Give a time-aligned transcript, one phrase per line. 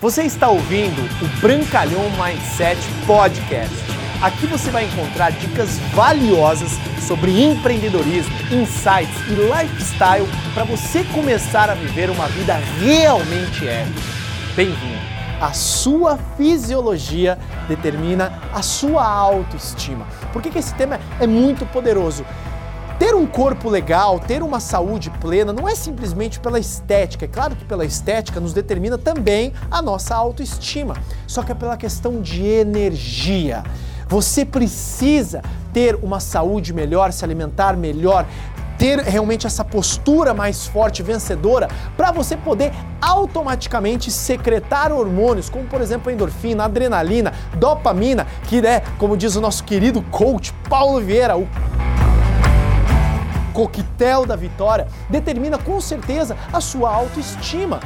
[0.00, 3.76] Você está ouvindo o Brancalhão Mindset Podcast.
[4.22, 6.70] Aqui você vai encontrar dicas valiosas
[7.06, 14.00] sobre empreendedorismo, insights e lifestyle para você começar a viver uma vida realmente épica.
[14.56, 14.98] Bem-vindo!
[15.38, 17.38] A sua fisiologia
[17.68, 20.06] determina a sua autoestima.
[20.32, 22.24] Por que, que esse tema é muito poderoso?
[23.00, 27.24] Ter um corpo legal, ter uma saúde plena, não é simplesmente pela estética.
[27.24, 30.94] É claro que pela estética nos determina também a nossa autoestima,
[31.26, 33.64] só que é pela questão de energia.
[34.06, 35.40] Você precisa
[35.72, 38.26] ter uma saúde melhor, se alimentar melhor,
[38.76, 45.80] ter realmente essa postura mais forte, vencedora, para você poder automaticamente secretar hormônios, como por
[45.80, 51.00] exemplo a endorfina, a adrenalina, dopamina, que é, como diz o nosso querido coach Paulo
[51.00, 51.48] Vieira, o
[53.60, 57.80] coquetel da vitória, determina com certeza a sua autoestima.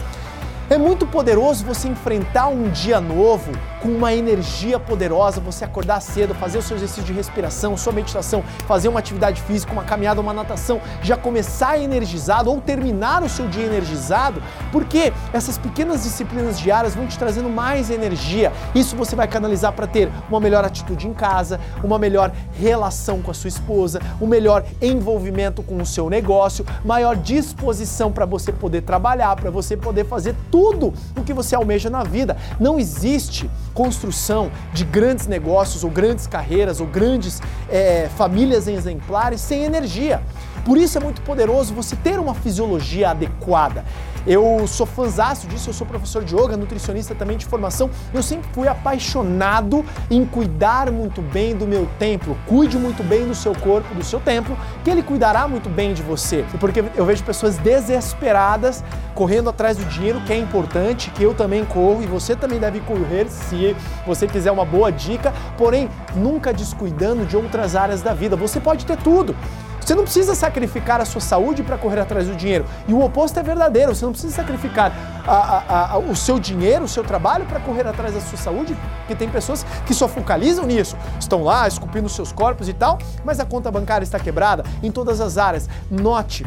[0.71, 6.35] É muito poderoso você enfrentar um dia novo com uma energia poderosa, você acordar cedo,
[6.35, 10.33] fazer o seu exercício de respiração, sua meditação, fazer uma atividade física, uma caminhada, uma
[10.33, 16.95] natação, já começar energizado ou terminar o seu dia energizado, porque essas pequenas disciplinas diárias
[16.95, 18.51] vão te trazendo mais energia.
[18.75, 23.31] Isso você vai canalizar para ter uma melhor atitude em casa, uma melhor relação com
[23.31, 28.81] a sua esposa, um melhor envolvimento com o seu negócio, maior disposição para você poder
[28.81, 32.37] trabalhar, para você poder fazer tudo o que você almeja na vida.
[32.61, 39.65] Não existe construção de grandes negócios ou grandes carreiras ou grandes é, famílias exemplares sem
[39.65, 40.23] energia.
[40.65, 43.85] Por isso é muito poderoso você ter uma fisiologia adequada.
[44.27, 47.91] Eu sou fãzaço disso, eu sou professor de yoga, nutricionista também de formação.
[48.13, 52.37] Eu sempre fui apaixonado em cuidar muito bem do meu templo.
[52.47, 56.03] Cuide muito bem do seu corpo, do seu templo, que ele cuidará muito bem de
[56.03, 56.45] você.
[56.59, 58.83] Porque eu vejo pessoas desesperadas
[59.15, 62.81] correndo atrás do dinheiro, que é importante, que eu também corro e você também deve
[62.81, 68.37] correr se você quiser uma boa dica, porém nunca descuidando de outras áreas da vida.
[68.37, 69.37] Você pode ter tudo.
[69.85, 72.65] Você não precisa sacrificar a sua saúde para correr atrás do dinheiro.
[72.89, 73.95] E o oposto é verdadeiro.
[73.95, 74.93] Você não precisa sacrificar
[75.27, 78.75] a, a, a, o seu dinheiro, o seu trabalho para correr atrás da sua saúde,
[78.99, 80.97] porque tem pessoas que só focalizam nisso.
[81.21, 85.21] Estão lá esculpindo seus corpos e tal, mas a conta bancária está quebrada em todas
[85.21, 85.69] as áreas.
[85.91, 86.47] Note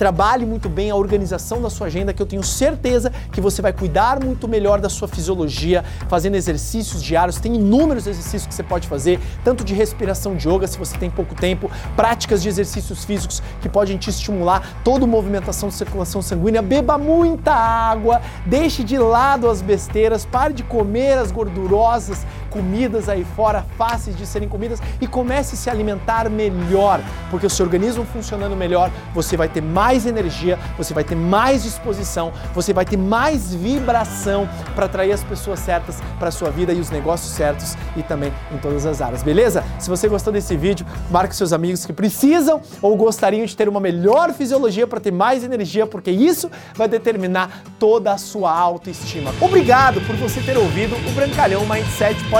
[0.00, 3.70] Trabalhe muito bem a organização da sua agenda, que eu tenho certeza que você vai
[3.70, 7.38] cuidar muito melhor da sua fisiologia, fazendo exercícios diários.
[7.38, 11.10] Tem inúmeros exercícios que você pode fazer, tanto de respiração de yoga, se você tem
[11.10, 16.22] pouco tempo, práticas de exercícios físicos que podem te estimular toda a movimentação de circulação
[16.22, 16.62] sanguínea.
[16.62, 23.24] Beba muita água, deixe de lado as besteiras, pare de comer as gordurosas comidas aí
[23.36, 27.00] fora, fáceis de serem comidas e comece a se alimentar melhor,
[27.30, 31.62] porque o seu organismo funcionando melhor, você vai ter mais energia, você vai ter mais
[31.62, 36.72] disposição, você vai ter mais vibração para atrair as pessoas certas para a sua vida
[36.72, 39.64] e os negócios certos e também em todas as áreas, beleza?
[39.78, 43.80] Se você gostou desse vídeo, marque seus amigos que precisam ou gostariam de ter uma
[43.80, 49.32] melhor fisiologia para ter mais energia, porque isso vai determinar toda a sua autoestima.
[49.40, 52.39] Obrigado por você ter ouvido o Brancalhão Mindset Podcast,